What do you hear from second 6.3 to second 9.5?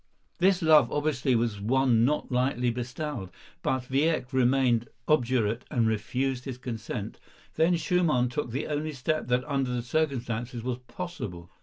his consent. Then Schumann took the only step that